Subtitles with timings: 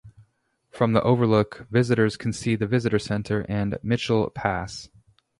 [0.71, 4.89] From the overlook, visitors can see the Visitor Center and Mitchell Pass.